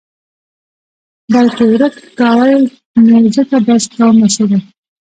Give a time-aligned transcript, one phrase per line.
[1.33, 2.57] بلکې ورک کاوه یې
[3.07, 4.59] نو ځکه داسې کومه څېره.